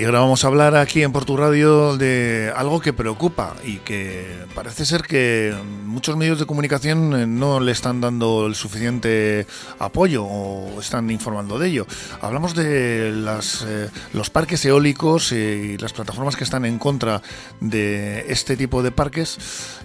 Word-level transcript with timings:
Y 0.00 0.04
ahora 0.04 0.20
vamos 0.20 0.44
a 0.44 0.46
hablar 0.46 0.76
aquí 0.76 1.02
en 1.02 1.12
Portu 1.12 1.36
Radio 1.36 1.98
de 1.98 2.50
algo 2.56 2.80
que 2.80 2.94
preocupa 2.94 3.54
y 3.62 3.76
que 3.80 4.46
parece 4.54 4.86
ser 4.86 5.02
que 5.02 5.54
muchos 5.84 6.16
medios 6.16 6.38
de 6.38 6.46
comunicación 6.46 7.12
eh, 7.12 7.26
no 7.26 7.60
le 7.60 7.70
están 7.70 8.00
dando 8.00 8.46
el 8.46 8.54
suficiente 8.54 9.46
apoyo 9.78 10.24
o 10.24 10.80
están 10.80 11.10
informando 11.10 11.58
de 11.58 11.68
ello. 11.68 11.86
Hablamos 12.22 12.54
de 12.54 13.12
las, 13.14 13.62
eh, 13.68 13.90
los 14.14 14.30
parques 14.30 14.64
eólicos 14.64 15.32
y 15.32 15.76
las 15.76 15.92
plataformas 15.92 16.34
que 16.34 16.44
están 16.44 16.64
en 16.64 16.78
contra 16.78 17.20
de 17.60 18.24
este 18.32 18.56
tipo 18.56 18.82
de 18.82 18.92
parques 18.92 19.36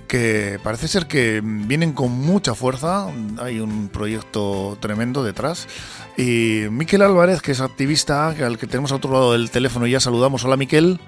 que 0.07 0.59
parece 0.63 0.87
ser 0.87 1.07
que 1.07 1.41
vienen 1.43 1.93
con 1.93 2.11
mucha 2.11 2.55
fuerza. 2.55 3.07
Hay 3.39 3.59
un 3.59 3.89
proyecto 3.89 4.77
tremendo 4.79 5.23
detrás. 5.23 5.67
Y 6.17 6.63
Miquel 6.71 7.01
Álvarez, 7.01 7.41
que 7.41 7.51
es 7.51 7.59
activista, 7.59 8.29
al 8.29 8.57
que 8.57 8.67
tenemos 8.67 8.91
a 8.91 8.95
otro 8.95 9.11
lado 9.11 9.33
del 9.33 9.51
teléfono, 9.51 9.87
ya 9.87 9.99
saludamos. 10.05 10.45
Hola, 10.45 10.55
Miquel. 10.55 10.99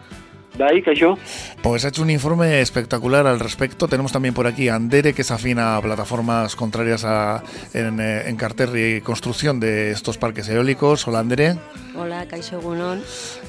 yo. 0.95 1.17
Pues 1.61 1.85
ha 1.85 1.89
hecho 1.89 2.01
un 2.01 2.09
informe 2.09 2.61
espectacular 2.61 3.27
al 3.27 3.39
respecto. 3.39 3.87
Tenemos 3.87 4.11
también 4.11 4.33
por 4.33 4.47
aquí 4.47 4.69
a 4.69 4.75
Andere, 4.75 5.13
que 5.13 5.21
es 5.21 5.31
afina 5.31 5.77
a 5.77 5.81
plataformas 5.81 6.55
contrarias 6.55 7.05
a, 7.05 7.43
en, 7.73 7.99
eh, 7.99 8.27
en 8.27 8.35
carter 8.37 8.69
y 8.75 9.01
construcción 9.01 9.59
de 9.59 9.91
estos 9.91 10.17
parques 10.17 10.49
eólicos. 10.49 11.07
Hola, 11.07 11.19
Andere. 11.19 11.57
Hola, 11.95 12.27
Caixo 12.27 12.59
Gunón. 12.59 13.01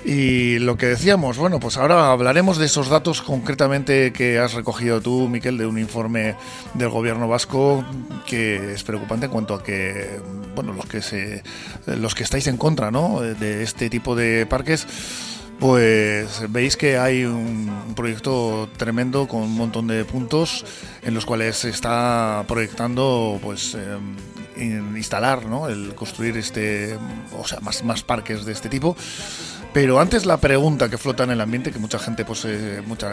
Y 0.05 0.59
lo 0.59 0.77
que 0.77 0.87
decíamos, 0.87 1.39
bueno, 1.39 1.61
pues 1.61 1.77
ahora 1.79 2.11
hablaremos 2.13 2.59
de 2.59 2.67
esos 2.67 2.89
datos 2.89 3.23
concretamente 3.23 4.13
que 4.13 4.39
has 4.39 4.53
recogido 4.53 5.01
tú, 5.01 5.29
Miquel, 5.29 5.57
de 5.57 5.67
un 5.67 5.79
informe 5.79 6.35
del 6.75 6.91
gobierno 6.91 7.27
vasco 7.27 7.85
que 8.27 8.73
es 8.73 8.85
preocupante 8.85 9.27
en 9.27 9.33
cuanto 9.33 9.55
a 9.55 9.63
que 9.63 10.21
bueno, 10.55 10.73
los 10.73 10.87
que 10.87 11.03
se 11.03 11.43
los 11.87 12.15
que 12.15 12.25
estáis 12.25 12.47
en 12.49 12.57
contra, 12.57 12.91
¿no? 12.91 13.21
de 13.21 13.63
este 13.63 13.89
tipo 13.91 14.17
de 14.17 14.47
parques 14.47 14.87
pues 15.59 16.51
veis 16.51 16.77
que 16.77 16.99
hay 16.99 17.25
un 17.25 17.95
proyecto 17.97 18.69
tremendo 18.77 19.27
con 19.27 19.43
un 19.43 19.55
montón 19.57 19.87
de 19.87 20.05
puntos 20.05 20.65
en 21.03 21.15
los 21.15 21.27
cuales 21.27 21.57
se 21.57 21.71
está 21.71 22.45
proyectando 22.47 23.39
pues 23.43 23.75
em, 23.75 24.97
instalar, 24.97 25.47
¿no? 25.47 25.69
el 25.69 25.95
construir 25.95 26.37
este 26.37 26.97
o 27.37 27.47
sea, 27.47 27.61
más, 27.61 27.85
más 27.85 28.03
parques 28.03 28.45
de 28.45 28.53
este 28.53 28.69
tipo. 28.69 28.97
Pero 29.73 30.01
antes 30.01 30.27
la 30.27 30.39
pregunta 30.39 30.89
que 30.89 30.97
flota 30.97 31.25
en 31.25 31.31
el 31.31 31.41
ambiente, 31.41 31.73
que 31.73 31.79
mucha 31.79 31.99
gente 31.99 32.25
pues 32.25 32.45
eh, 32.45 32.83
muchas 32.87 33.13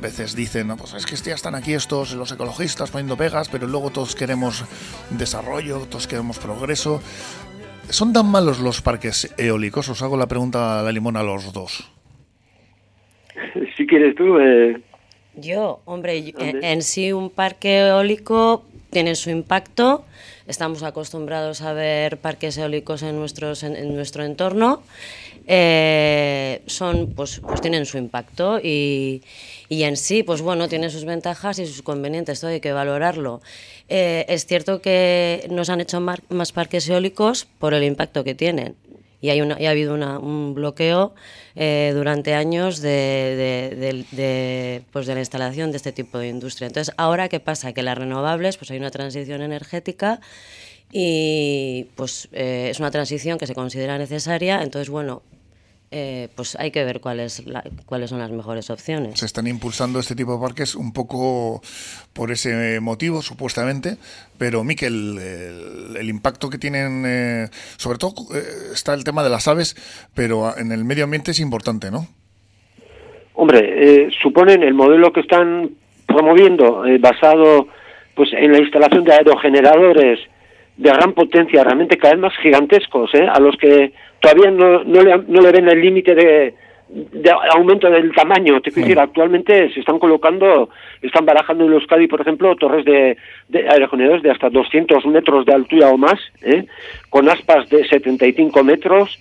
veces 0.00 0.34
dicen, 0.34 0.66
no, 0.66 0.76
pues 0.76 0.92
es 0.94 1.06
que 1.06 1.16
ya 1.16 1.34
están 1.34 1.54
aquí 1.54 1.72
estos, 1.72 2.12
los 2.12 2.30
ecologistas 2.32 2.90
poniendo 2.90 3.16
pegas, 3.16 3.48
pero 3.48 3.66
luego 3.66 3.90
todos 3.90 4.14
queremos 4.14 4.64
desarrollo, 5.10 5.78
todos 5.88 6.06
queremos 6.06 6.38
progreso. 6.38 7.00
¿Son 7.88 8.12
tan 8.12 8.26
malos 8.26 8.60
los 8.60 8.80
parques 8.80 9.32
eólicos? 9.36 9.88
Os 9.88 10.02
hago 10.02 10.16
la 10.16 10.26
pregunta 10.26 10.80
a 10.80 10.82
la 10.82 10.92
limón 10.92 11.16
a 11.16 11.22
los 11.22 11.52
dos. 11.52 11.90
Si 13.76 13.86
quieres 13.86 14.14
tú. 14.14 14.38
Eh... 14.38 14.80
Yo, 15.34 15.80
hombre, 15.86 16.34
en, 16.38 16.82
sí 16.82 17.12
un 17.12 17.30
parque 17.30 17.78
eólico 17.78 18.64
tiene 18.90 19.14
su 19.14 19.30
impacto. 19.30 20.04
Estamos 20.46 20.82
acostumbrados 20.82 21.62
a 21.62 21.72
ver 21.72 22.18
parques 22.18 22.58
eólicos 22.58 23.02
en, 23.02 23.16
nuestros, 23.16 23.62
en 23.62 23.94
nuestro 23.94 24.24
entorno 24.24 24.82
eh, 25.46 26.62
son, 26.66 27.12
pues, 27.14 27.40
pues 27.40 27.60
tienen 27.60 27.86
su 27.86 27.98
impacto 27.98 28.58
y, 28.58 29.22
y, 29.68 29.82
en 29.84 29.96
sí, 29.96 30.22
pues 30.22 30.40
bueno, 30.40 30.68
tiene 30.68 30.90
sus 30.90 31.04
ventajas 31.04 31.58
y 31.58 31.66
sus 31.66 31.78
inconvenientes, 31.78 32.40
todo 32.40 32.50
hay 32.50 32.60
que 32.60 32.72
valorarlo. 32.72 33.40
Eh, 33.88 34.24
es 34.28 34.46
cierto 34.46 34.80
que 34.80 35.46
nos 35.50 35.68
han 35.68 35.80
hecho 35.80 36.00
más 36.00 36.52
parques 36.52 36.88
eólicos 36.88 37.46
por 37.58 37.74
el 37.74 37.84
impacto 37.84 38.24
que 38.24 38.34
tienen 38.34 38.76
y, 39.22 39.30
hay 39.30 39.40
una, 39.40 39.58
y 39.58 39.66
ha 39.66 39.70
habido 39.70 39.94
una, 39.94 40.18
un 40.18 40.52
bloqueo 40.52 41.14
eh, 41.54 41.92
durante 41.94 42.34
años 42.34 42.80
de, 42.80 43.70
de, 43.78 44.04
de, 44.10 44.82
pues 44.90 45.06
de 45.06 45.14
la 45.14 45.20
instalación 45.20 45.70
de 45.70 45.76
este 45.76 45.92
tipo 45.92 46.18
de 46.18 46.28
industria. 46.28 46.66
Entonces, 46.66 46.92
ahora, 46.98 47.28
¿qué 47.28 47.38
pasa? 47.38 47.72
Que 47.72 47.84
las 47.84 47.96
renovables, 47.96 48.56
pues 48.56 48.72
hay 48.72 48.78
una 48.78 48.90
transición 48.90 49.40
energética 49.40 50.20
y 50.94 51.86
pues 51.96 52.28
eh, 52.32 52.68
es 52.70 52.78
una 52.78 52.90
transición 52.90 53.38
que 53.38 53.46
se 53.46 53.54
considera 53.54 53.96
necesaria, 53.96 54.62
entonces 54.62 54.90
bueno, 54.90 55.22
eh, 55.90 56.28
pues 56.36 56.54
hay 56.56 56.70
que 56.70 56.84
ver 56.84 57.00
cuáles 57.00 57.42
cuáles 57.86 58.10
son 58.10 58.18
las 58.18 58.30
mejores 58.30 58.68
opciones. 58.68 59.18
Se 59.18 59.24
están 59.24 59.46
impulsando 59.46 59.98
este 59.98 60.14
tipo 60.14 60.34
de 60.34 60.40
parques 60.40 60.74
un 60.74 60.92
poco 60.92 61.62
por 62.12 62.30
ese 62.30 62.78
motivo, 62.80 63.22
supuestamente, 63.22 63.96
pero 64.36 64.64
Miquel, 64.64 65.18
el, 65.98 66.08
impacto 66.10 66.50
que 66.50 66.58
tienen, 66.58 67.04
eh, 67.06 67.48
sobre 67.78 67.96
todo 67.96 68.12
está 68.74 68.92
el 68.92 69.02
tema 69.02 69.24
de 69.24 69.30
las 69.30 69.48
aves, 69.48 69.74
pero 70.14 70.56
en 70.58 70.72
el 70.72 70.84
medio 70.84 71.04
ambiente 71.04 71.30
es 71.30 71.40
importante, 71.40 71.90
¿no? 71.90 72.06
Hombre, 73.32 74.10
suponen 74.22 74.62
el 74.62 74.74
modelo 74.74 75.10
que 75.10 75.20
están 75.20 75.70
promoviendo 76.06 76.84
basado 77.00 77.68
pues 78.14 78.30
en 78.34 78.52
la 78.52 78.58
instalación 78.58 79.04
de 79.04 79.12
aerogeneradores 79.14 80.20
de 80.76 80.90
gran 80.90 81.12
potencia, 81.12 81.62
realmente 81.62 81.98
cada 81.98 82.14
vez 82.14 82.22
más 82.22 82.36
gigantescos, 82.38 83.14
¿eh? 83.14 83.26
a 83.30 83.38
los 83.38 83.56
que 83.56 83.92
todavía 84.20 84.50
no, 84.50 84.84
no, 84.84 85.02
le, 85.02 85.18
no 85.28 85.40
le 85.40 85.52
ven 85.52 85.68
el 85.68 85.80
límite 85.80 86.14
de, 86.14 86.54
de, 86.88 87.30
aumento 87.54 87.90
del 87.90 88.12
tamaño. 88.12 88.60
Te 88.60 88.70
quiero 88.70 88.88
decir, 88.88 88.98
actualmente 88.98 89.72
se 89.72 89.80
están 89.80 89.98
colocando, 89.98 90.70
están 91.00 91.24
barajando 91.24 91.64
en 91.64 91.72
Euskadi, 91.72 92.06
por 92.06 92.20
ejemplo, 92.20 92.56
torres 92.56 92.84
de, 92.84 93.16
de 93.48 93.68
aerogeneradores 93.68 94.22
de 94.22 94.30
hasta 94.30 94.50
200 94.50 95.04
metros 95.06 95.46
de 95.46 95.54
altura 95.54 95.90
o 95.90 95.98
más, 95.98 96.20
¿eh? 96.42 96.66
con 97.10 97.28
aspas 97.28 97.68
de 97.68 97.86
75 97.86 98.62
metros, 98.64 99.18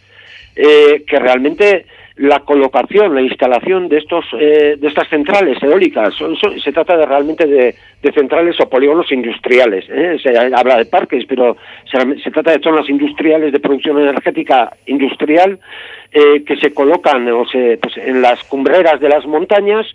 eh, 0.55 1.03
que 1.07 1.19
realmente 1.19 1.85
la 2.17 2.41
colocación, 2.41 3.15
la 3.15 3.21
instalación 3.21 3.87
de 3.87 3.97
estos 3.97 4.25
eh, 4.39 4.75
de 4.77 4.87
estas 4.87 5.07
centrales 5.07 5.61
eólicas, 5.63 6.13
se 6.63 6.71
trata 6.71 6.97
de 6.97 7.05
realmente 7.05 7.47
de, 7.47 7.75
centrales 8.13 8.59
o 8.59 8.69
polígonos 8.69 9.11
industriales. 9.11 9.85
¿eh? 9.89 10.17
Se 10.21 10.37
habla 10.37 10.77
de 10.77 10.85
parques, 10.85 11.25
pero 11.27 11.55
se, 11.89 12.31
trata 12.31 12.51
de 12.51 12.59
zonas 12.59 12.89
industriales 12.89 13.51
de 13.51 13.59
producción 13.59 13.99
energética 13.99 14.73
industrial 14.87 15.59
eh, 16.11 16.43
que 16.45 16.57
se 16.57 16.73
colocan 16.73 17.27
o 17.29 17.45
se, 17.45 17.77
pues, 17.77 17.97
en 17.97 18.21
las 18.21 18.43
cumbreras 18.43 18.99
de 18.99 19.09
las 19.09 19.25
montañas 19.25 19.85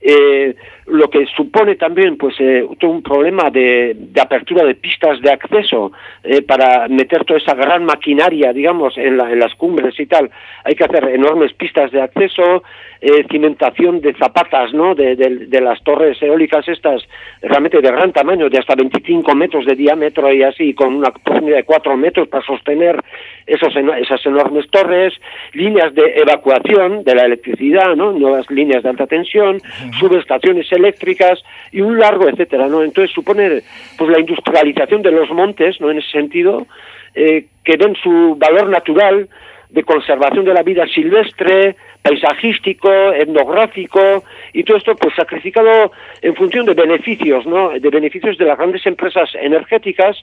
eh, 0.00 0.54
lo 0.86 1.10
que 1.10 1.26
supone 1.26 1.74
también 1.76 2.16
pues 2.16 2.34
eh, 2.38 2.64
un 2.82 3.02
problema 3.02 3.50
de, 3.50 3.96
apertura 4.20 4.64
de 4.64 4.74
pistas 4.74 5.20
de 5.20 5.30
acceso 5.30 5.92
eh, 6.22 6.42
para 6.42 6.88
meter 6.88 7.24
toda 7.24 7.38
esa 7.38 7.54
gran 7.54 7.84
maquinaria 7.84 8.52
digamos 8.52 8.96
en, 8.96 9.20
en, 9.20 9.38
las 9.38 9.54
cumbres 9.54 9.98
y 9.98 10.06
tal. 10.06 10.30
Hay 10.64 10.74
que 10.74 10.84
hacer 10.84 11.04
enormes 11.08 11.52
pistas 11.54 11.90
de 11.90 12.00
acceso 12.00 12.62
eh, 13.00 13.24
cimentación 13.30 14.00
de 14.00 14.12
zapatas 14.14 14.72
no 14.72 14.92
de, 14.94 15.60
las 15.60 15.80
torres 15.84 16.20
eólicas 16.20 16.66
estas 16.66 17.00
realmente 17.40 17.80
de 17.80 17.92
gran 17.92 18.12
tamaño 18.12 18.50
de 18.50 18.58
hasta 18.58 18.74
25 18.74 19.36
metros 19.36 19.66
de 19.66 19.76
diámetro 19.76 20.32
y 20.32 20.42
así 20.42 20.74
con 20.74 20.94
una 20.96 21.12
profundidad 21.12 21.58
de 21.58 21.64
4 21.64 21.96
metros 21.96 22.26
para 22.26 22.44
sostener 22.44 23.00
esos 23.46 23.72
esas 23.76 24.26
enormes 24.26 24.68
torres 24.70 25.14
líneas 25.52 25.94
de 25.94 26.12
evacuación 26.16 27.04
de 27.04 27.14
la 27.14 27.26
electricidad 27.26 27.94
no 27.94 28.10
nuevas 28.10 28.50
líneas 28.50 28.82
de 28.82 28.88
alta 28.88 29.06
tensión 29.06 29.60
subestaciones 29.98 30.70
eléctricas 30.72 31.42
y 31.72 31.80
un 31.80 31.98
largo 31.98 32.28
etcétera, 32.28 32.68
¿no? 32.68 32.82
Entonces 32.82 33.14
supone 33.14 33.62
pues 33.96 34.10
la 34.10 34.20
industrialización 34.20 35.02
de 35.02 35.12
los 35.12 35.30
montes, 35.30 35.80
¿no? 35.80 35.90
En 35.90 35.98
ese 35.98 36.10
sentido, 36.10 36.66
eh, 37.14 37.46
que 37.64 37.76
ven 37.76 37.94
su 38.02 38.36
valor 38.36 38.68
natural 38.68 39.28
de 39.70 39.82
conservación 39.82 40.44
de 40.44 40.54
la 40.54 40.62
vida 40.62 40.86
silvestre, 40.86 41.76
paisajístico, 42.02 42.90
etnográfico 43.12 44.24
y 44.52 44.64
todo 44.64 44.78
esto 44.78 44.96
pues 44.96 45.14
sacrificado 45.14 45.92
en 46.22 46.34
función 46.34 46.64
de 46.64 46.74
beneficios, 46.74 47.44
¿no? 47.46 47.70
De 47.70 47.90
beneficios 47.90 48.38
de 48.38 48.46
las 48.46 48.56
grandes 48.56 48.86
empresas 48.86 49.30
energéticas, 49.34 50.16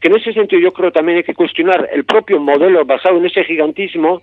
que 0.00 0.08
en 0.08 0.16
ese 0.16 0.32
sentido 0.32 0.60
yo 0.60 0.72
creo 0.72 0.90
también 0.90 1.18
hay 1.18 1.24
que 1.24 1.34
cuestionar 1.34 1.88
el 1.92 2.04
propio 2.04 2.40
modelo 2.40 2.84
basado 2.84 3.18
en 3.18 3.26
ese 3.26 3.44
gigantismo 3.44 4.22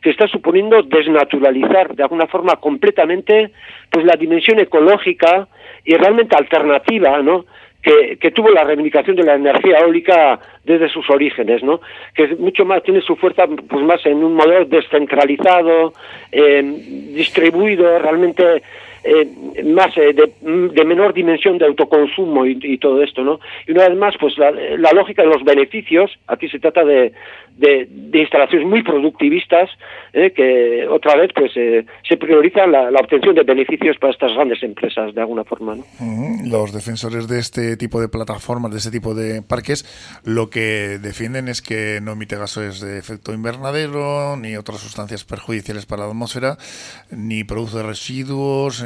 que 0.00 0.10
está 0.10 0.26
suponiendo 0.26 0.82
desnaturalizar 0.82 1.94
de 1.94 2.02
alguna 2.02 2.26
forma 2.26 2.56
completamente 2.56 3.50
pues 3.90 4.04
la 4.04 4.16
dimensión 4.16 4.58
ecológica 4.58 5.48
y 5.84 5.94
realmente 5.94 6.36
alternativa, 6.36 7.22
¿no? 7.22 7.44
Que, 7.86 8.16
que, 8.16 8.32
tuvo 8.32 8.50
la 8.50 8.64
reivindicación 8.64 9.14
de 9.14 9.22
la 9.22 9.34
energía 9.34 9.78
eólica 9.78 10.40
desde 10.64 10.88
sus 10.88 11.08
orígenes, 11.08 11.62
¿no? 11.62 11.80
Que 12.16 12.34
mucho 12.34 12.64
más 12.64 12.82
tiene 12.82 13.00
su 13.00 13.14
fuerza, 13.14 13.46
pues 13.46 13.86
más 13.86 14.04
en 14.06 14.24
un 14.24 14.34
modelo 14.34 14.64
descentralizado, 14.64 15.92
eh, 16.32 16.62
distribuido, 17.14 17.96
realmente 18.00 18.64
eh, 19.06 19.62
más 19.64 19.96
eh, 19.96 20.12
de, 20.12 20.84
menor 20.84 21.14
dimensión 21.14 21.58
de 21.58 21.66
autoconsumo 21.66 22.44
y, 22.44 22.76
todo 22.78 23.02
esto, 23.02 23.22
¿no? 23.22 23.38
Y 23.66 23.72
una 23.72 23.88
vez 23.88 23.96
más, 23.96 24.14
pues 24.18 24.36
la, 24.36 24.50
lógica 24.92 25.22
de 25.22 25.28
los 25.28 25.44
beneficios, 25.44 26.10
aquí 26.26 26.48
se 26.48 26.58
trata 26.58 26.84
de, 26.84 27.12
de, 27.56 27.88
instalaciones 28.12 28.66
muy 28.66 28.82
productivistas, 28.82 29.70
¿eh? 30.12 30.32
que 30.32 30.86
otra 30.88 31.16
vez 31.16 31.30
pues 31.34 31.52
se 31.52 32.16
prioriza 32.16 32.66
la, 32.66 32.88
obtención 32.90 33.34
de 33.34 33.44
beneficios 33.44 33.96
para 33.98 34.12
estas 34.12 34.34
grandes 34.34 34.62
empresas, 34.62 35.14
de 35.14 35.20
alguna 35.20 35.44
forma, 35.44 35.76
¿no? 35.76 35.84
Los 36.44 36.72
defensores 36.72 37.28
de 37.28 37.38
este 37.38 37.76
tipo 37.76 38.00
de 38.00 38.08
plataformas, 38.08 38.72
de 38.72 38.78
este 38.78 38.90
tipo 38.90 39.14
de 39.14 39.42
parques, 39.42 39.84
lo 40.24 40.50
que 40.50 40.98
defienden 40.98 41.48
es 41.48 41.62
que 41.62 42.00
no 42.02 42.12
emite 42.12 42.36
gases 42.36 42.80
de 42.80 42.98
efecto 42.98 43.32
invernadero, 43.32 44.36
ni 44.36 44.56
otras 44.56 44.80
sustancias 44.80 45.24
perjudiciales 45.24 45.86
para 45.86 46.02
la 46.02 46.08
atmósfera, 46.08 46.56
ni 47.10 47.44
produce 47.44 47.82
residuos, 47.82 48.82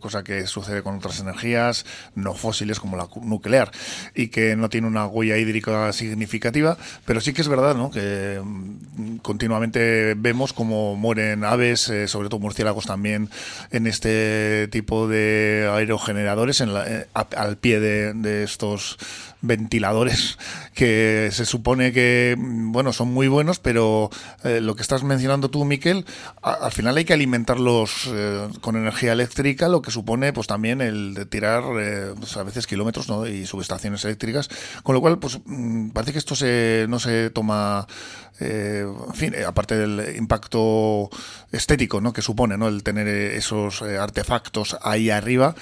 cosa 0.00 0.24
que 0.24 0.46
sucede 0.46 0.82
con 0.82 0.96
otras 0.96 1.20
energías 1.20 1.84
no 2.14 2.34
fósiles 2.34 2.80
como 2.80 2.96
la 2.96 3.08
nuclear 3.22 3.70
y 4.14 4.28
que 4.28 4.56
no 4.56 4.68
tiene 4.68 4.86
una 4.86 5.06
huella 5.06 5.36
hídrica 5.36 5.92
significativa, 5.92 6.76
pero 7.04 7.20
sí 7.20 7.32
que 7.32 7.42
es 7.42 7.48
verdad 7.48 7.74
¿no? 7.74 7.90
que 7.90 8.40
mm, 8.42 9.16
continuamente 9.18 10.14
vemos 10.14 10.52
como 10.52 10.96
mueren 10.96 11.44
aves, 11.44 11.88
eh, 11.88 12.08
sobre 12.08 12.28
todo 12.28 12.40
murciélagos 12.40 12.86
también, 12.86 13.30
en 13.70 13.86
este 13.86 14.68
tipo 14.68 15.08
de 15.08 15.68
aerogeneradores 15.72 16.60
en 16.60 16.70
eh, 16.86 17.06
al 17.14 17.56
pie 17.56 17.80
de 17.80 18.42
estos 18.42 18.98
ventiladores 19.40 20.38
que 20.74 21.30
se 21.32 21.44
supone 21.44 21.92
que, 21.92 22.36
bueno, 22.38 22.92
son 22.92 23.08
muy 23.08 23.28
buenos, 23.28 23.58
pero 23.58 24.10
eh, 24.44 24.60
lo 24.60 24.76
que 24.76 24.82
estás 24.82 25.02
mencionando 25.02 25.50
tú, 25.50 25.64
Miquel, 25.64 26.04
al 26.42 26.72
final 26.72 26.96
hay 26.96 27.04
que 27.04 27.14
alimentarlos 27.14 28.10
con 28.60 28.76
energía 28.76 29.12
eléctrica, 29.12 29.47
lo 29.56 29.82
que 29.82 29.90
supone 29.90 30.32
pues 30.32 30.46
también 30.46 30.80
el 30.80 31.14
de 31.14 31.26
tirar 31.26 31.62
eh, 31.78 32.14
pues, 32.18 32.36
a 32.36 32.42
veces 32.42 32.66
kilómetros 32.66 33.08
¿no? 33.08 33.26
y 33.26 33.46
subestaciones 33.46 34.04
eléctricas, 34.04 34.48
con 34.82 34.94
lo 34.94 35.00
cual 35.00 35.18
pues 35.18 35.40
mm, 35.44 35.90
parece 35.90 36.12
que 36.12 36.18
esto 36.18 36.34
se, 36.34 36.86
no 36.88 36.98
se 36.98 37.30
toma 37.30 37.86
en 38.40 39.14
fin, 39.14 39.34
aparte 39.44 39.76
del 39.76 40.16
impacto 40.16 41.10
estético 41.50 42.00
¿no? 42.00 42.12
que 42.12 42.22
supone 42.22 42.56
¿no? 42.56 42.68
el 42.68 42.84
tener 42.84 43.08
esos 43.08 43.82
artefactos 43.82 44.76
ahí 44.80 45.10
arriba, 45.10 45.56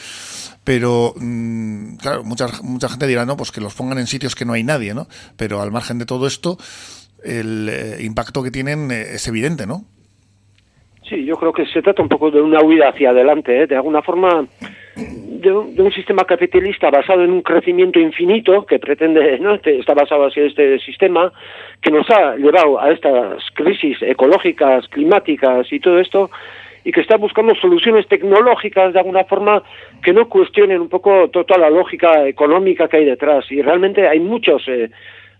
pero 0.66 1.14
mm, 1.16 1.94
claro, 1.98 2.24
mucha, 2.24 2.48
mucha 2.62 2.88
gente 2.88 3.06
dirá, 3.06 3.24
no, 3.24 3.36
pues 3.36 3.52
que 3.52 3.60
los 3.60 3.74
pongan 3.74 3.98
en 3.98 4.08
sitios 4.08 4.34
que 4.34 4.44
no 4.44 4.52
hay 4.52 4.64
nadie, 4.64 4.94
¿no? 4.94 5.06
Pero 5.36 5.62
al 5.62 5.70
margen 5.70 5.98
de 5.98 6.06
todo 6.06 6.26
esto, 6.26 6.58
el 7.22 7.68
eh, 7.70 8.02
impacto 8.02 8.42
que 8.42 8.50
tienen 8.50 8.90
eh, 8.90 9.14
es 9.14 9.28
evidente, 9.28 9.66
¿no? 9.66 9.84
Sí, 11.08 11.24
yo 11.24 11.36
creo 11.36 11.52
que 11.52 11.66
se 11.66 11.82
trata 11.82 12.02
un 12.02 12.08
poco 12.08 12.30
de 12.30 12.40
una 12.40 12.60
huida 12.60 12.88
hacia 12.88 13.10
adelante, 13.10 13.62
¿eh? 13.62 13.66
de 13.66 13.76
alguna 13.76 14.02
forma 14.02 14.46
de 14.96 15.52
un, 15.52 15.92
sistema 15.92 16.24
capitalista 16.24 16.90
basado 16.90 17.22
en 17.22 17.30
un 17.30 17.42
crecimiento 17.42 18.00
infinito 18.00 18.66
que 18.66 18.78
pretende, 18.78 19.38
¿no? 19.38 19.54
Este, 19.54 19.78
está 19.78 19.94
basado 19.94 20.24
así 20.24 20.40
este 20.40 20.78
sistema 20.80 21.32
que 21.80 21.90
nos 21.90 22.08
ha 22.10 22.34
llevado 22.36 22.80
a 22.80 22.90
estas 22.90 23.44
crisis 23.54 23.98
ecológicas, 24.02 24.88
climáticas 24.88 25.72
y 25.72 25.78
todo 25.78 26.00
esto 26.00 26.30
y 26.82 26.92
que 26.92 27.00
está 27.00 27.16
buscando 27.16 27.54
soluciones 27.56 28.08
tecnológicas 28.08 28.92
de 28.92 29.00
alguna 29.00 29.24
forma 29.24 29.62
que 30.02 30.12
no 30.12 30.28
cuestionen 30.28 30.80
un 30.80 30.88
poco 30.88 31.28
toda 31.30 31.58
la 31.58 31.70
lógica 31.70 32.26
económica 32.26 32.88
que 32.88 32.98
hay 32.98 33.04
detrás. 33.04 33.44
Y 33.50 33.60
realmente 33.60 34.08
hay 34.08 34.20
muchos 34.20 34.66
eh, 34.68 34.90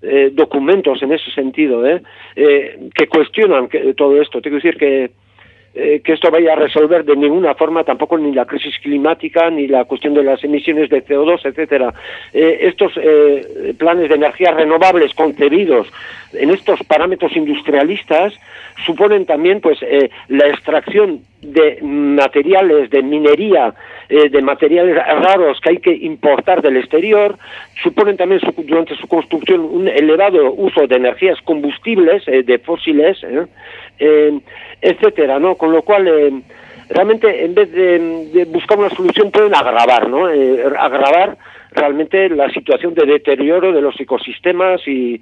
eh, 0.03 0.31
documentos 0.33 1.03
en 1.03 1.13
ese 1.13 1.31
sentido 1.31 1.87
¿eh? 1.87 2.03
que 2.35 3.07
cuestionan 3.09 3.69
todo 3.97 4.21
esto. 4.21 4.41
Tengo 4.43 4.59
que 4.59 4.69
decir 4.69 4.79
que 4.79 5.11
que 5.77 6.13
esto 6.13 6.31
vaya 6.31 6.55
a 6.55 6.57
resolver 6.57 7.05
de 7.05 7.17
ninguna 7.17 7.55
forma 7.55 7.85
tampoco 7.85 8.17
ni 8.17 8.33
la 8.33 8.47
crisis 8.47 8.79
climática 8.79 9.51
ni 9.51 9.67
la 9.67 9.85
cuestión 9.85 10.15
de 10.15 10.25
las 10.25 10.43
emisiones 10.43 10.89
de 10.89 11.05
CO2, 11.05 11.41
etcétera. 11.45 11.93
estos 12.33 12.93
planes 13.77 14.09
de 14.09 14.15
energías 14.15 14.55
renovables 14.55 15.13
concebidos 15.15 15.89
en 16.33 16.51
estos 16.51 16.83
parámetros 16.85 17.37
industrialistas 17.37 18.35
suponen 18.85 19.27
también 19.27 19.61
pues 19.61 19.79
eh, 19.83 20.11
la 20.29 20.49
extracción 20.49 21.21
de 21.41 21.79
materiales 21.83 22.91
de 22.91 23.03
minería 23.03 23.75
eh, 24.09 24.29
de 24.29 24.43
materiales 24.43 24.97
raros 24.97 25.61
que 25.61 25.71
hay 25.71 25.79
que 25.79 25.93
importar 25.93 26.63
del 26.63 26.77
exterior 26.77 27.39
suponen 27.83 28.17
también 28.17 28.41
durante 28.65 28.97
su 28.97 29.07
construcción 29.07 29.61
un 29.61 29.89
elevado 29.89 30.53
uso 30.53 30.87
de 30.87 30.97
energías 30.97 31.41
combustibles 31.43 32.27
eh, 32.27 32.43
de 32.43 32.59
fósiles 32.59 33.19
etcétera 34.83 35.39
no 35.39 35.57
con 35.67 35.73
lo 35.75 35.83
cual 35.83 36.45
realmente 36.89 37.45
en 37.45 37.55
vez 37.55 37.73
de, 37.73 38.45
buscar 38.45 38.79
una 38.79 38.91
solución 38.91 39.33
pueden 39.33 39.53
agravar 39.53 40.09
no 40.09 40.27
agravar 40.79 41.37
realmente 41.73 42.29
la 42.29 42.49
situación 42.51 42.95
de 42.95 43.05
deterioro 43.05 43.73
de 43.73 43.83
los 43.83 43.99
ecosistemas 44.01 44.81
y 44.87 45.21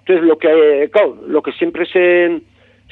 entonces 0.00 0.24
lo 0.26 0.36
que 0.36 0.90
lo 1.28 1.42
que 1.42 1.52
siempre 1.52 1.86
se 1.86 2.40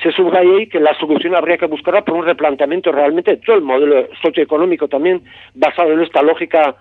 se 0.01 0.13
subraya 0.13 0.49
ahí 0.49 0.69
que 0.69 0.79
la 0.79 0.97
solución 0.99 1.35
habría 1.35 1.59
que 1.59 1.67
buscarla 1.67 2.05
por 2.05 2.15
un 2.15 2.25
replanteamiento 2.25 2.93
realmente 2.93 3.33
de 3.33 3.37
todo 3.39 3.57
el 3.57 3.63
modelo 3.63 4.09
socioeconómico 4.23 4.87
también 4.87 5.23
basado 5.55 5.93
en 5.93 6.03
esta 6.03 6.23
lógica 6.23 6.77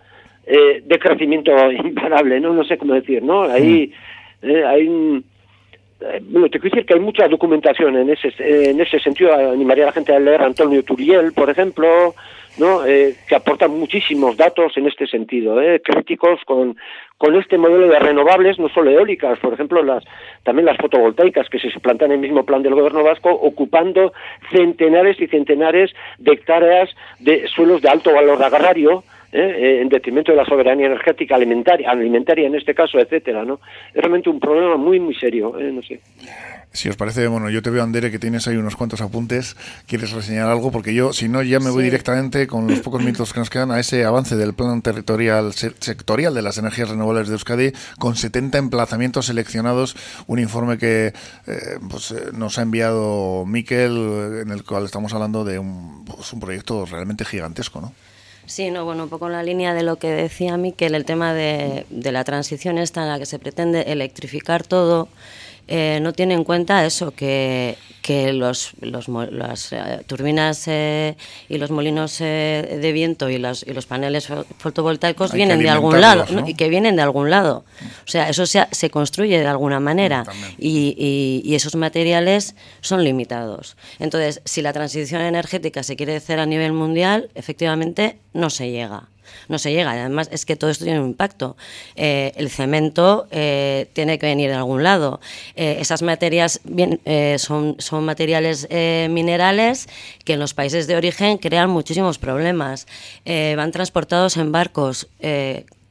eh, 0.46 0.82
de 0.86 1.00
crecimiento 1.00 1.52
imparable, 1.72 2.40
¿no? 2.40 2.54
No 2.54 2.64
sé 2.64 2.78
cómo 2.78 2.94
decir, 2.94 3.24
¿no? 3.24 3.44
Ahí 3.44 3.92
eh, 4.42 4.64
hay 4.66 4.88
eh, 4.88 5.22
bueno, 6.24 6.50
te 6.50 6.60
quiero 6.60 6.76
decir 6.76 6.86
que 6.86 6.94
hay 6.96 7.00
mucha 7.00 7.28
documentación 7.28 7.96
en 7.96 8.10
ese, 8.10 8.34
en 8.40 8.80
ese 8.82 9.00
sentido. 9.00 9.34
Animaría 9.34 9.86
a 9.86 9.88
la 9.88 9.94
gente 9.94 10.14
a 10.14 10.20
leer 10.20 10.42
Antonio 10.42 10.84
Turiel, 10.84 11.34
por 11.34 11.50
ejemplo, 11.50 12.16
¿no? 12.58 12.86
Eh, 12.86 13.16
que 13.28 13.36
aportan 13.36 13.72
muchísimos 13.72 14.36
datos 14.36 14.76
en 14.76 14.88
este 14.88 15.08
sentido, 15.08 15.62
¿eh? 15.62 15.82
críticos 15.82 16.42
con, 16.46 16.76
con 17.18 17.36
este 17.36 17.58
modelo 17.58 17.88
de 17.88 18.00
renovables, 18.00 18.60
no 18.60 18.68
solo 18.70 18.92
eólicas, 18.92 19.40
por 19.40 19.54
ejemplo, 19.54 19.82
las, 19.84 20.04
también 20.44 20.66
las 20.66 20.78
fotovoltaicas 20.78 21.48
que 21.50 21.60
se 21.60 21.80
plantean 21.80 22.12
en 22.12 22.16
el 22.16 22.22
mismo 22.22 22.46
plan 22.46 22.62
del 22.62 22.76
gobierno 22.76 23.04
vasco, 23.04 23.30
ocupando 23.30 24.14
centenares 24.52 25.20
y 25.22 25.28
centenares 25.28 25.92
de 26.18 26.34
hectáreas 26.34 26.90
de 27.20 27.48
suelos 27.48 27.82
de 27.82 27.90
alto 27.90 28.14
valor 28.14 28.44
agrario, 28.44 29.04
¿eh? 29.32 29.82
en 29.82 29.90
detrimento 29.90 30.32
de 30.32 30.38
la 30.38 30.46
soberanía 30.46 30.88
energética 30.88 31.36
alimentaria, 31.36 31.90
alimentaria 31.90 32.48
en 32.48 32.56
este 32.56 32.74
caso, 32.74 33.00
etcétera, 33.00 33.44
¿no? 33.44 33.60
Es 33.94 34.02
realmente 34.02 34.30
un 34.30 34.40
problema 34.40 34.78
muy, 34.78 35.00
muy 35.00 35.16
serio, 35.16 35.60
¿eh? 35.60 35.72
no 35.72 35.82
sé. 35.82 36.00
Si 36.74 36.88
os 36.88 36.96
parece, 36.96 37.28
bueno, 37.28 37.50
yo 37.50 37.62
te 37.62 37.70
veo, 37.70 37.84
Andere, 37.84 38.12
que 38.12 38.20
tienes 38.20 38.48
ahí 38.48 38.56
unos 38.56 38.78
cuantos 38.78 39.02
apuntes. 39.02 39.58
¿Quieres 39.88 40.14
reseñar 40.14 40.48
algo? 40.48 40.72
Porque 40.72 40.94
yo, 40.94 41.12
si 41.12 41.28
no, 41.28 41.44
ya 41.44 41.60
me 41.60 41.70
voy 41.70 41.84
directamente 41.84 42.48
con 42.48 42.66
los 42.66 42.80
pocos 42.82 43.02
minutos 43.02 43.34
que 43.34 43.42
nos 43.42 43.50
quedan 43.50 43.72
a 43.72 43.80
ese 43.80 44.06
avance 44.06 44.38
del 44.38 44.54
plan 44.54 44.82
territorial 44.82 45.52
sectorial 45.52 46.34
de 46.34 46.42
las 46.42 46.58
energías 46.58 46.90
renovables 46.90 47.28
de 47.28 47.34
Euskadi, 47.34 47.74
con 48.00 48.16
70 48.16 48.58
emplazamientos 48.58 49.26
seleccionados. 49.26 49.98
Un 50.28 50.40
informe 50.40 50.78
que 50.78 51.08
eh, 51.08 51.14
pues, 51.90 52.12
eh, 52.12 52.30
nos 52.34 52.58
ha 52.58 52.62
enviado 52.62 53.46
Miquel, 53.46 54.42
en 54.46 54.52
el 54.52 54.64
cual 54.64 54.86
estamos 54.86 55.14
hablando 55.14 55.44
de 55.44 55.60
un, 55.60 56.06
pues, 56.06 56.32
un 56.32 56.40
proyecto 56.40 56.86
realmente 56.86 57.26
gigantesco, 57.26 57.82
¿no? 57.82 57.94
Sí, 58.52 58.70
no, 58.70 58.84
bueno, 58.84 59.04
un 59.04 59.10
poco 59.10 59.28
en 59.28 59.32
la 59.32 59.44
línea 59.44 59.74
de 59.74 59.82
lo 59.82 59.96
que 59.96 60.10
decía 60.10 60.58
Miquel, 60.58 60.94
el 60.94 61.06
tema 61.06 61.34
de, 61.34 61.86
de 61.90 62.12
la 62.12 62.26
transición 62.26 62.78
esta 62.78 63.02
en 63.04 63.08
la 63.08 63.18
que 63.18 63.26
se 63.26 63.40
pretende 63.40 63.84
electrificar 63.94 64.68
todo. 64.68 65.08
Eh, 65.74 66.00
no 66.02 66.12
tiene 66.12 66.34
en 66.34 66.44
cuenta 66.44 66.86
eso, 66.86 67.12
que, 67.12 67.78
que 68.02 68.34
los, 68.34 68.74
los, 68.82 69.08
las 69.08 69.72
eh, 69.72 70.02
turbinas 70.06 70.68
eh, 70.68 71.16
y 71.48 71.58
los 71.60 71.72
molinos 71.72 72.20
de 72.20 72.92
viento 72.94 73.30
y 73.30 73.38
los, 73.38 73.64
y 73.66 73.72
los 73.72 73.86
paneles 73.86 74.28
fotovoltaicos 74.58 75.32
vienen 75.32 75.60
de 75.60 75.70
algún 75.70 76.02
lado, 76.02 76.26
y 76.46 76.56
que 76.56 76.68
vienen 76.68 76.98
de 76.98 77.04
algún 77.04 77.30
lado. 77.30 77.64
O 78.06 78.12
sea, 78.12 78.28
eso 78.28 78.46
se, 78.46 78.68
se 78.72 78.90
construye 78.90 79.40
de 79.40 79.48
alguna 79.48 79.80
manera. 79.80 80.26
Y, 80.58 81.42
y, 81.46 81.56
esos 81.56 81.76
materiales 81.76 82.56
son 82.82 83.06
limitados. 83.06 83.78
Entonces, 84.00 84.42
si 84.44 84.62
la 84.62 84.74
transición 84.74 85.22
energética 85.22 85.84
se 85.84 85.96
quiere 85.96 86.18
hacer 86.18 86.40
a 86.40 86.46
nivel 86.46 86.74
mundial, 86.74 87.30
efectivamente 87.34 88.18
no 88.34 88.50
se 88.50 88.72
llega 88.72 89.08
no 89.48 89.60
se 89.60 89.72
llega. 89.72 89.92
Además, 89.92 90.30
es 90.32 90.46
que 90.46 90.56
todo 90.56 90.70
esto 90.70 90.86
tiene 90.86 91.00
un 91.00 91.08
impacto. 91.08 91.56
Eh, 91.96 92.34
el 92.36 92.50
cemento 92.50 93.28
eh, 93.32 93.88
tiene 93.94 94.20
que 94.20 94.28
venir 94.28 94.50
de 94.50 94.56
algún 94.56 94.84
lado. 94.84 95.20
Eh, 95.56 95.78
esas 95.80 96.02
materias 96.02 96.62
son, 97.38 97.76
son 97.80 98.06
materiales 98.06 98.68
minerales 99.10 99.88
que 100.24 100.34
en 100.34 100.40
los 100.40 100.54
países 100.54 100.88
de 100.88 100.96
origen 100.96 101.38
crean 101.38 101.70
muchísimos 101.70 102.18
problemas. 102.18 102.88
van 103.26 103.72
transportados 103.72 104.38
en 104.38 104.52
barcos 104.52 105.08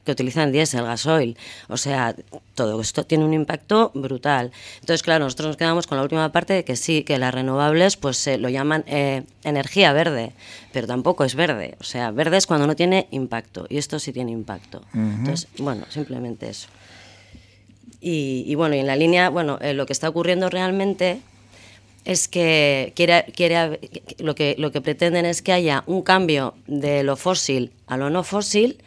que 0.05 0.11
utilizan 0.11 0.51
diésel, 0.51 0.83
gasoil. 0.83 1.37
O 1.67 1.77
sea, 1.77 2.15
todo 2.55 2.81
esto 2.81 3.05
tiene 3.05 3.25
un 3.25 3.33
impacto 3.33 3.91
brutal. 3.93 4.51
Entonces, 4.79 5.03
claro, 5.03 5.25
nosotros 5.25 5.47
nos 5.47 5.57
quedamos 5.57 5.87
con 5.87 5.97
la 5.97 6.03
última 6.03 6.31
parte 6.31 6.53
de 6.53 6.63
que 6.63 6.75
sí, 6.75 7.03
que 7.03 7.17
las 7.17 7.33
renovables 7.33 7.97
pues 7.97 8.17
se 8.17 8.37
lo 8.37 8.49
llaman 8.49 8.83
eh, 8.87 9.23
energía 9.43 9.93
verde, 9.93 10.33
pero 10.71 10.87
tampoco 10.87 11.23
es 11.23 11.35
verde. 11.35 11.75
O 11.79 11.83
sea, 11.83 12.11
verde 12.11 12.37
es 12.37 12.47
cuando 12.47 12.67
no 12.67 12.75
tiene 12.75 13.07
impacto 13.11 13.65
y 13.69 13.77
esto 13.77 13.99
sí 13.99 14.11
tiene 14.11 14.31
impacto. 14.31 14.81
Entonces, 14.93 15.47
bueno, 15.57 15.85
simplemente 15.89 16.49
eso. 16.49 16.67
Y, 18.03 18.55
bueno, 18.55 18.73
y 18.75 18.79
en 18.79 18.87
la 18.87 18.95
línea, 18.95 19.29
bueno, 19.29 19.59
eh, 19.61 19.73
lo 19.73 19.85
que 19.85 19.93
está 19.93 20.09
ocurriendo 20.09 20.49
realmente 20.49 21.21
es 22.03 22.27
que, 22.27 22.93
quiere, 22.95 23.25
quiere, 23.35 23.79
lo, 24.17 24.33
que 24.33 24.55
lo 24.57 24.71
que 24.71 24.81
pretenden 24.81 25.25
es 25.25 25.43
que 25.43 25.51
haya 25.51 25.83
un 25.85 26.01
cambio 26.01 26.55
de 26.65 27.03
lo 27.03 27.15
fósil 27.15 27.71
a 27.85 27.97
lo 27.97 28.09
no 28.09 28.23
fósil 28.23 28.79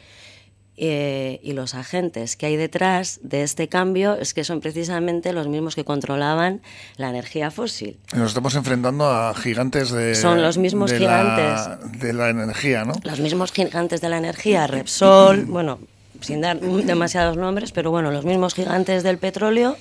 eh, 0.77 1.39
y 1.43 1.53
los 1.53 1.75
agentes 1.75 2.37
que 2.37 2.47
hay 2.47 2.57
detrás 2.57 3.21
de 3.23 3.43
este 3.43 3.69
cambio 3.69 4.15
es 4.15 4.35
que 4.35 4.43
son 4.43 4.61
precisamente 4.61 5.33
los 5.33 5.47
mismos 5.47 5.77
que 5.77 5.85
controlaban 5.85 6.63
la 6.97 7.11
energía 7.11 7.53
fósil. 7.53 7.97
Nos 8.15 8.29
estamos 8.29 8.57
enfrentando 8.57 9.09
a 9.09 9.35
gigantes 9.35 9.93
de, 9.93 10.17
son 10.17 10.43
los 10.43 10.59
mismos 10.59 10.93
gigantes 10.93 11.61
la, 11.69 11.79
de 11.99 12.13
la 12.13 12.29
energía, 12.31 12.85
¿no? 12.85 12.95
Los 13.05 13.21
mismos 13.21 13.53
gigantes 13.53 14.01
de 14.01 14.09
la 14.09 14.19
energía, 14.19 14.67
Repsol, 14.67 15.45
bueno, 15.47 15.79
sin 16.21 16.41
dar 16.41 16.59
demasiados 16.59 17.37
nombres, 17.37 17.71
pero 17.71 17.93
bueno, 17.93 18.11
los 18.11 18.25
mismos 18.25 18.55
gigantes 18.55 19.05
del 19.05 19.19
petróleo 19.19 19.77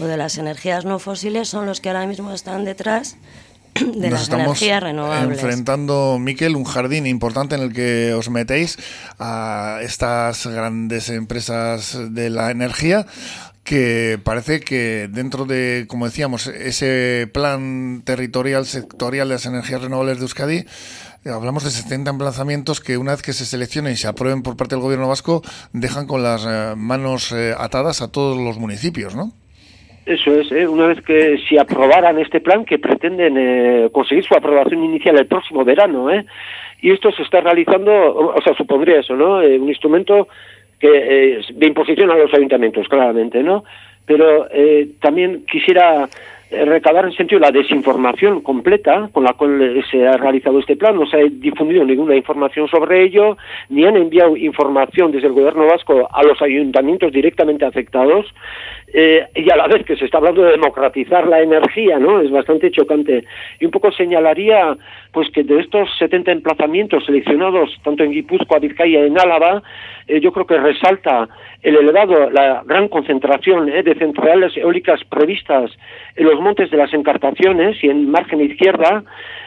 o 0.00 0.04
de 0.04 0.18
las 0.18 0.36
energías 0.36 0.84
no 0.84 0.98
fósiles 0.98 1.48
son 1.48 1.64
los 1.64 1.80
que 1.80 1.88
ahora 1.88 2.06
mismo 2.06 2.32
están 2.32 2.64
detrás 2.66 3.16
de 3.96 4.10
las 4.10 4.28
energías 4.28 4.82
renovables. 4.82 5.38
enfrentando, 5.38 6.18
Miquel, 6.20 6.56
un 6.56 6.64
jardín 6.64 7.06
importante 7.06 7.54
en 7.54 7.62
el 7.62 7.72
que 7.72 8.14
os 8.14 8.30
metéis 8.30 8.78
a 9.18 9.80
estas 9.82 10.46
grandes 10.46 11.08
empresas 11.10 11.98
de 12.10 12.30
la 12.30 12.50
energía 12.50 13.06
que 13.66 14.20
parece 14.22 14.60
que 14.60 15.08
dentro 15.10 15.44
de, 15.44 15.86
como 15.88 16.06
decíamos, 16.06 16.46
ese 16.46 17.28
plan 17.34 18.02
territorial 18.04 18.64
sectorial 18.64 19.28
de 19.28 19.34
las 19.34 19.46
energías 19.46 19.82
renovables 19.82 20.18
de 20.18 20.22
Euskadi, 20.22 20.58
eh, 20.58 21.30
hablamos 21.30 21.64
de 21.64 21.72
70 21.72 22.10
emplazamientos 22.12 22.80
que 22.80 22.96
una 22.96 23.10
vez 23.10 23.22
que 23.22 23.32
se 23.32 23.44
seleccionen 23.44 23.94
y 23.94 23.96
se 23.96 24.06
aprueben 24.06 24.42
por 24.42 24.56
parte 24.56 24.76
del 24.76 24.82
gobierno 24.82 25.08
vasco, 25.08 25.42
dejan 25.72 26.06
con 26.06 26.22
las 26.22 26.44
eh, 26.46 26.74
manos 26.76 27.32
eh, 27.32 27.54
atadas 27.58 28.02
a 28.02 28.08
todos 28.08 28.38
los 28.38 28.58
municipios, 28.58 29.16
¿no? 29.16 29.32
Eso 30.06 30.32
es, 30.38 30.52
¿eh? 30.52 30.68
una 30.68 30.86
vez 30.86 31.02
que 31.02 31.36
si 31.48 31.58
aprobaran 31.58 32.18
este 32.20 32.40
plan, 32.40 32.64
que 32.64 32.78
pretenden 32.78 33.36
eh, 33.36 33.88
conseguir 33.90 34.24
su 34.24 34.34
aprobación 34.34 34.84
inicial 34.84 35.18
el 35.18 35.26
próximo 35.26 35.64
verano, 35.64 36.12
¿eh? 36.12 36.24
y 36.80 36.92
esto 36.92 37.10
se 37.10 37.22
está 37.22 37.40
realizando, 37.40 37.90
o 38.14 38.40
sea, 38.40 38.54
supondría 38.54 39.00
eso, 39.00 39.16
¿no? 39.16 39.42
Eh, 39.42 39.58
un 39.58 39.68
instrumento 39.68 40.28
que 40.78 40.88
eh, 41.38 41.40
de 41.52 41.66
imposición 41.66 42.10
a 42.12 42.16
los 42.16 42.32
ayuntamientos, 42.32 42.86
claramente, 42.88 43.42
¿no? 43.42 43.64
Pero 44.04 44.46
eh, 44.52 44.90
también 45.00 45.44
quisiera 45.50 46.08
recabar 46.50 47.04
en 47.04 47.12
sentido 47.12 47.40
la 47.40 47.50
desinformación 47.50 48.40
completa 48.40 49.08
con 49.12 49.24
la 49.24 49.32
cual 49.32 49.84
se 49.90 50.06
ha 50.06 50.16
realizado 50.16 50.58
este 50.58 50.76
plan. 50.76 50.96
No 50.96 51.06
se 51.06 51.16
ha 51.16 51.24
difundido 51.24 51.84
ninguna 51.84 52.16
información 52.16 52.68
sobre 52.68 53.02
ello, 53.02 53.36
ni 53.68 53.84
han 53.84 53.96
enviado 53.96 54.36
información 54.36 55.12
desde 55.12 55.28
el 55.28 55.32
gobierno 55.32 55.66
vasco 55.66 56.08
a 56.10 56.22
los 56.22 56.40
ayuntamientos 56.40 57.12
directamente 57.12 57.64
afectados. 57.64 58.26
Eh, 58.92 59.26
y 59.34 59.50
a 59.50 59.56
la 59.56 59.66
vez 59.66 59.84
que 59.84 59.96
se 59.96 60.04
está 60.04 60.18
hablando 60.18 60.42
de 60.42 60.52
democratizar 60.52 61.26
la 61.26 61.40
energía, 61.40 61.98
¿no? 61.98 62.20
Es 62.20 62.30
bastante 62.30 62.70
chocante. 62.70 63.24
Y 63.60 63.64
un 63.64 63.70
poco 63.70 63.90
señalaría, 63.90 64.76
pues 65.12 65.28
que 65.30 65.42
de 65.42 65.60
estos 65.60 65.88
70 65.98 66.30
emplazamientos 66.32 67.04
seleccionados, 67.04 67.76
tanto 67.82 68.04
en 68.04 68.12
Guipúzcoa, 68.12 68.60
Vizcaya 68.60 69.00
y 69.00 69.06
en 69.06 69.18
Álava, 69.18 69.62
eh, 70.06 70.20
yo 70.20 70.32
creo 70.32 70.46
que 70.46 70.58
resalta 70.58 71.28
el 71.62 71.76
elevado, 71.76 72.30
la 72.30 72.62
gran 72.64 72.88
concentración 72.88 73.68
eh, 73.68 73.82
de 73.82 73.94
centrales 73.96 74.56
eólicas 74.56 75.00
previstas 75.08 75.70
en 76.14 76.26
los 76.26 76.40
montes 76.40 76.70
de 76.70 76.76
las 76.76 76.92
encartaciones 76.94 77.82
y 77.82 77.88
en 77.88 78.10
margen 78.10 78.40
izquierda, 78.40 79.02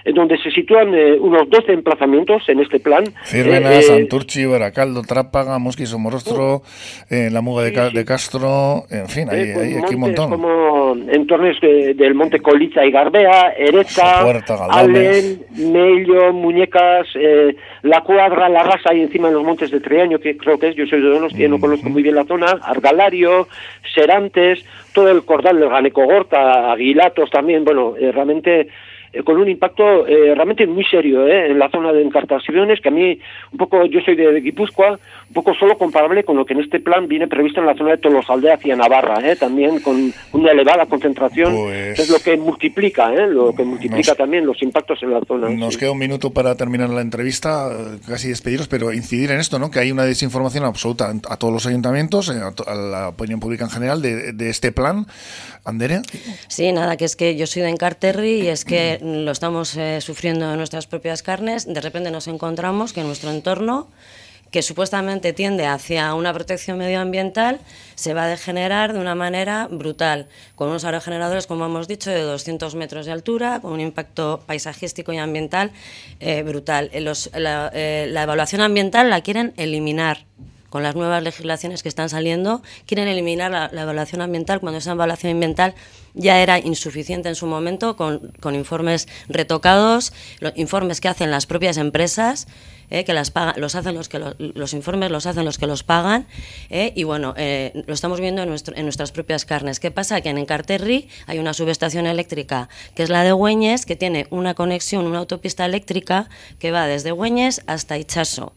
en 0.06 0.16
donde 0.16 0.38
se 0.38 0.52
sitúan 0.52 0.94
eh, 0.94 1.18
unos 1.20 1.50
12 1.50 1.74
emplazamientos 1.74 2.44
en 2.48 2.60
este 2.60 2.80
plan. 2.80 3.04
Círvena, 3.24 3.74
eh, 3.74 3.84
Santurchi, 3.84 4.46
Baracaldo, 4.46 5.02
Trápaga, 5.02 5.60
Mosqui, 5.60 5.86
Somorrostro, 5.86 6.62
eh, 7.10 7.30
la 7.32 7.42
Muga 7.42 7.64
de, 7.64 7.70
sí, 7.70 7.82
sí. 7.90 7.96
de, 7.96 8.06
Castro, 8.06 8.84
en 8.90 9.08
fin, 9.08 9.30
hay, 9.30 9.54
pues 9.54 9.58
hay 9.58 9.76
aquí 9.78 9.96
un 9.96 10.02
montón. 10.02 10.30
Como 10.30 10.79
entornos 11.10 11.60
de, 11.62 11.94
del 11.94 12.16
Monte 12.16 12.40
Coliza 12.40 12.86
y 12.86 12.92
Garbea, 12.92 13.54
Ereza, 13.58 14.22
Allen, 14.70 15.42
Mello, 15.58 16.34
Muñecas, 16.34 17.08
La 17.84 18.02
Cuadra, 18.02 18.50
La 18.50 18.64
Rasa 18.64 18.94
y 18.94 19.02
encima 19.02 19.28
en 19.28 19.36
los 19.36 19.44
montes 19.44 19.72
de 19.72 19.80
Triaño, 19.80 20.20
que 20.20 20.36
creo 20.38 20.58
que 20.58 20.70
es, 20.70 20.76
yo 20.76 20.86
soy 20.86 21.02
de 21.02 21.10
Donostia, 21.10 21.48
mm 21.48 21.52
-hmm. 21.52 21.56
no 21.56 21.60
conozco 21.60 21.90
muy 21.90 22.04
bien 22.04 22.16
la 22.16 22.26
zona, 22.26 22.48
Argalario, 22.62 23.48
Serantes, 23.94 24.66
todo 24.94 25.10
el 25.10 25.24
cordal 25.24 25.60
del 25.60 25.70
Ganecogorta, 25.70 26.72
Aguilatos 26.72 27.30
también, 27.30 27.64
bueno, 27.64 27.96
eh, 27.98 28.12
realmente 28.12 28.68
eh, 29.12 29.24
con 29.24 29.38
un 29.38 29.50
impacto 29.50 30.06
eh, 30.06 30.36
realmente 30.36 30.68
muy 30.68 30.86
serio 30.86 31.28
eh, 31.28 31.48
en 31.48 31.58
la 31.58 31.70
zona 31.70 31.92
de 31.92 32.04
encartaciones, 32.04 32.80
que 32.80 32.90
a 32.90 32.92
mí, 32.92 33.20
un 33.52 33.58
poco, 33.58 33.86
yo 33.86 34.02
soy 34.02 34.16
de, 34.16 34.32
de, 34.32 34.42
Guipúzcoa, 34.42 34.92
un 34.92 35.34
poco 35.34 35.54
solo 35.56 35.78
comparable 35.78 36.24
con 36.24 36.38
lo 36.38 36.46
que 36.46 36.54
en 36.54 36.62
este 36.62 36.80
plan 36.80 37.08
viene 37.08 37.28
previsto 37.28 37.60
en 37.60 37.66
la 37.66 37.76
zona 37.76 37.92
de 37.92 37.98
Tolosaldea 37.98 38.56
hacia 38.56 38.76
Navarra, 38.76 39.20
eh, 39.28 39.36
también 39.36 39.80
con 39.80 40.14
una 40.34 40.52
elevada 40.52 40.86
concentración, 40.86 41.56
pues, 41.56 42.00
es 42.00 42.10
lo 42.10 42.20
que 42.20 42.38
multiplica, 42.38 43.14
eh, 43.14 43.28
lo 43.28 43.54
que 43.56 43.64
multiplica 43.64 44.12
nos, 44.12 44.18
también 44.18 44.46
los 44.46 44.62
impactos 44.62 45.02
en 45.02 45.12
la 45.12 45.22
zona. 45.22 45.50
Nos 45.50 45.74
sí. 45.74 45.80
queda 45.80 45.92
un 45.92 46.00
minuto 46.00 46.32
para 46.32 46.56
terminar 46.56 46.90
la 46.90 47.02
entrevista, 47.02 47.70
casi 48.08 48.30
despediros, 48.30 48.68
pero 48.68 48.94
incidir 48.94 49.32
en 49.32 49.40
esto, 49.40 49.58
¿no? 49.58 49.72
que 49.72 49.80
hay 49.80 49.92
una 49.92 50.06
desinformación 50.06 50.66
absoluta 50.66 51.12
a 51.30 51.38
todos 51.38 51.54
los 51.54 51.66
ayuntamientos, 51.66 52.30
a, 52.30 52.54
a 52.72 52.76
la 52.76 53.10
opinión 53.10 53.40
pública 53.40 53.64
en 53.64 53.72
general, 53.72 54.02
de, 54.02 54.34
de 54.34 54.50
este 54.50 54.72
plan. 54.72 55.08
Andere. 55.66 56.02
Sí, 56.48 56.72
nada, 56.72 56.98
que 56.98 57.06
es 57.06 57.16
que 57.16 57.36
yo 57.36 57.46
soy 57.46 57.62
de 57.64 57.70
Encarterri 57.70 58.42
y 58.42 58.48
es 58.48 58.66
que 58.66 58.99
lo 59.02 59.32
estamos 59.32 59.76
eh, 59.76 60.02
sufriendo 60.02 60.52
en 60.52 60.58
nuestras 60.58 60.88
propias 60.88 61.24
carnes. 61.24 61.66
De 61.66 61.82
repente 61.82 62.12
nos 62.12 62.28
encontramos 62.28 62.94
que 62.94 63.04
nuestro 63.04 63.32
entorno 63.32 63.88
que 64.52 64.62
supuestamente 64.62 65.34
tiende 65.34 65.66
hacia 65.66 66.14
una 66.14 66.34
protección 66.34 66.78
medioambiental, 66.78 67.60
se 67.96 68.14
va 68.14 68.24
a 68.24 68.28
degenerar 68.28 68.94
de 68.94 69.00
una 69.00 69.16
manera 69.16 69.68
brutal, 69.70 70.28
con 70.56 70.70
unos 70.70 70.86
aerogeneradores, 70.86 71.46
como 71.46 71.66
hemos 71.66 71.88
dicho, 71.88 72.10
de 72.10 72.22
200 72.22 72.74
metros 72.76 73.06
de 73.06 73.12
altura, 73.12 73.60
con 73.62 73.74
un 73.74 73.80
impacto 73.80 74.42
paisajístico 74.46 75.14
y 75.14 75.18
ambiental 75.18 75.72
eh, 76.20 76.42
brutal. 76.44 76.90
Eh, 76.94 78.08
la 78.10 78.24
evaluación 78.24 78.62
ambiental 78.62 79.10
la 79.10 79.22
quieren 79.22 79.54
eliminar 79.58 80.26
con 80.70 80.84
las 80.84 80.96
nuevas 80.96 81.24
legislaciones 81.24 81.84
que 81.84 81.90
están 81.90 82.10
saliendo, 82.10 82.62
quieren 82.86 83.08
eliminar 83.08 83.52
la, 83.52 83.82
evaluación 83.82 84.22
ambiental 84.22 84.60
cuando 84.60 84.80
esa 84.80 84.92
evaluación 84.92 85.34
ambiental 85.34 85.76
ya 86.14 86.42
era 86.42 86.60
insuficiente 86.60 87.30
en 87.30 87.36
su 87.36 87.48
momento, 87.48 87.96
con, 87.96 88.32
con 88.40 88.56
informes 88.56 89.08
retocados, 89.28 90.14
los 90.40 90.54
informes 90.56 91.02
que 91.02 91.08
hacen 91.08 91.32
las 91.32 91.46
propias 91.46 91.78
empresas. 91.78 92.48
Eh, 92.92 93.06
que 93.06 93.14
las 93.14 93.30
pagan, 93.30 93.54
los 93.62 93.76
hacen 93.76 93.94
los 93.94 94.10
que 94.10 94.18
lo, 94.18 94.34
los 94.40 94.74
informes 94.74 95.12
los 95.12 95.28
hacen 95.28 95.46
los 95.46 95.60
que 95.60 95.68
los 95.68 95.84
pagan 95.84 96.26
eh, 96.72 96.92
y 96.96 97.04
bueno 97.04 97.36
eh, 97.38 97.84
lo 97.86 97.94
estamos 97.94 98.20
viendo 98.20 98.42
en, 98.42 98.50
nuestro, 98.50 98.76
en 98.76 98.84
nuestras 98.84 99.12
propias 99.12 99.46
carnes 99.46 99.80
qué 99.80 99.92
pasa 99.92 100.22
que 100.22 100.30
en 100.30 100.40
Encarterri 100.40 101.08
hay 101.28 101.38
una 101.38 101.54
subestación 101.54 102.08
eléctrica 102.08 102.68
que 102.96 103.04
es 103.04 103.10
la 103.10 103.24
de 103.24 103.32
Güeñes 103.32 103.86
que 103.86 103.96
tiene 103.96 104.26
una 104.32 104.56
conexión 104.56 105.06
una 105.06 105.20
autopista 105.20 105.66
eléctrica 105.66 106.30
que 106.58 106.72
va 106.72 106.88
desde 106.88 107.12
Güeñes 107.12 107.62
hasta 107.68 107.96
Ichaso 107.96 108.54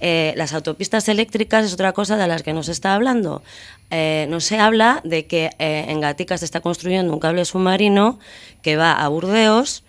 eh, 0.00 0.34
las 0.36 0.52
autopistas 0.52 1.08
eléctricas 1.08 1.64
es 1.64 1.72
otra 1.72 1.92
cosa 1.92 2.16
de 2.16 2.26
las 2.26 2.42
que 2.42 2.52
nos 2.52 2.68
está 2.68 2.94
hablando. 2.94 3.42
Eh, 3.90 4.26
no 4.28 4.40
se 4.40 4.58
habla 4.58 5.00
de 5.04 5.26
que 5.26 5.50
eh, 5.58 5.86
en 5.88 6.00
Gatica 6.00 6.36
se 6.38 6.44
está 6.44 6.60
construyendo 6.60 7.12
un 7.12 7.20
cable 7.20 7.44
submarino 7.44 8.18
que 8.62 8.76
va 8.76 8.92
a 8.92 9.08
Burdeos 9.08 9.84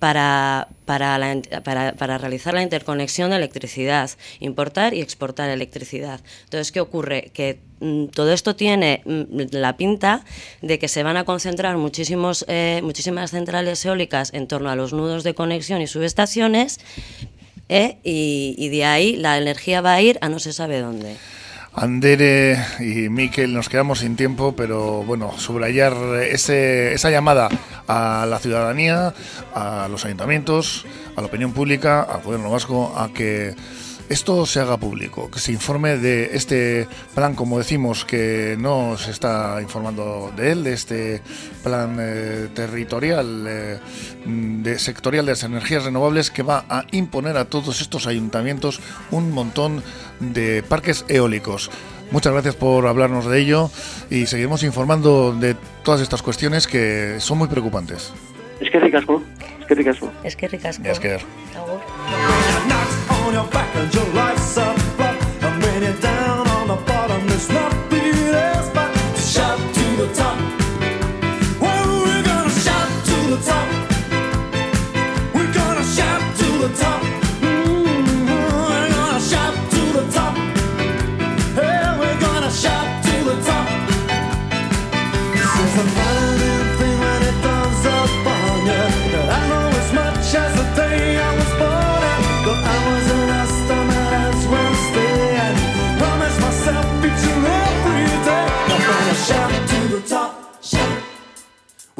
para, 0.00 0.68
para, 0.84 1.18
para, 1.64 2.18
realizar 2.18 2.52
la 2.52 2.62
interconexión 2.62 3.30
de 3.30 3.36
electricidad, 3.36 4.10
importar 4.38 4.92
y 4.92 5.00
exportar 5.00 5.48
electricidad. 5.48 6.20
Entonces, 6.44 6.72
¿qué 6.72 6.80
ocurre? 6.80 7.30
Que 7.32 7.58
mm, 7.80 8.08
todo 8.08 8.34
esto 8.34 8.54
tiene 8.54 9.00
mm, 9.06 9.22
la 9.52 9.78
pinta 9.78 10.26
de 10.60 10.78
que 10.78 10.88
se 10.88 11.02
van 11.02 11.16
a 11.16 11.24
concentrar 11.24 11.78
muchísimos, 11.78 12.44
muchísimas 12.82 13.30
centrales 13.30 13.82
eólicas 13.86 14.34
en 14.34 14.46
torno 14.46 14.68
a 14.68 14.76
los 14.76 14.92
nudos 14.92 15.24
de 15.24 15.32
conexión 15.32 15.80
y 15.80 15.86
subestaciones, 15.86 16.78
¿eh? 17.68 17.98
y, 18.02 18.68
de 18.68 18.84
ahí 18.84 19.16
la 19.16 19.38
energía 19.38 19.80
va 19.80 19.94
a 19.94 20.02
ir 20.02 20.18
a 20.20 20.28
no 20.28 20.38
se 20.38 20.52
sabe 20.52 20.80
dónde. 20.80 21.16
Andere 21.74 22.56
y 22.80 23.10
Miquel, 23.10 23.52
nos 23.52 23.68
quedamos 23.68 23.98
sin 23.98 24.16
tiempo, 24.16 24.54
pero 24.56 25.02
bueno, 25.02 25.38
subrayar 25.38 25.94
ese, 26.22 26.94
esa 26.94 27.10
llamada 27.10 27.50
a 27.86 28.26
la 28.26 28.38
ciudadanía, 28.38 29.12
a 29.54 29.86
los 29.90 30.06
ayuntamientos, 30.06 30.86
a 31.16 31.20
la 31.20 31.26
opinión 31.26 31.52
pública, 31.52 32.00
al 32.00 32.22
gobierno 32.22 32.50
vasco, 32.50 32.94
a 32.96 33.12
que 33.12 33.54
esto 34.08 34.46
se 34.46 34.60
haga 34.60 34.76
público, 34.76 35.30
que 35.30 35.38
se 35.38 35.52
informe 35.52 35.96
de 35.96 36.36
este 36.36 36.86
plan, 37.14 37.34
como 37.34 37.58
decimos, 37.58 38.04
que 38.04 38.56
no 38.58 38.96
se 38.96 39.10
está 39.10 39.58
informando 39.60 40.32
de 40.36 40.52
él, 40.52 40.64
de 40.64 40.72
este 40.72 41.22
plan 41.62 41.96
eh, 42.00 42.48
territorial, 42.54 43.44
eh, 43.48 43.78
de 44.26 44.78
sectorial 44.78 45.26
de 45.26 45.32
las 45.32 45.42
energías 45.42 45.84
renovables, 45.84 46.30
que 46.30 46.42
va 46.42 46.64
a 46.68 46.84
imponer 46.92 47.36
a 47.36 47.46
todos 47.46 47.80
estos 47.80 48.06
ayuntamientos 48.06 48.80
un 49.10 49.32
montón 49.32 49.82
de 50.20 50.62
parques 50.62 51.04
eólicos. 51.08 51.70
Muchas 52.10 52.32
gracias 52.32 52.54
por 52.54 52.86
hablarnos 52.86 53.26
de 53.26 53.40
ello 53.40 53.70
y 54.10 54.26
seguiremos 54.26 54.62
informando 54.62 55.34
de 55.34 55.56
todas 55.82 56.00
estas 56.00 56.22
cuestiones 56.22 56.66
que 56.66 57.16
son 57.18 57.38
muy 57.38 57.48
preocupantes. 57.48 58.12
Es 58.60 58.70
que 58.70 58.78
ricasco, 58.78 59.22
es 59.60 59.66
que 59.66 59.74
ricasco. 59.74 60.12
Es 60.22 60.36
que 60.36 60.48
ricasco. 60.48 60.84
Es 60.84 61.00
que 61.00 61.18
change 63.86 63.94
your 63.94 64.14
life. 64.14 64.65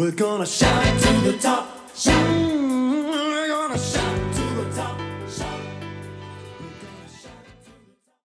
We're 0.06 0.12
gonna 0.12 0.46
shout 0.46 1.00
to 1.02 1.12
the 1.32 1.36
top. 1.36 1.75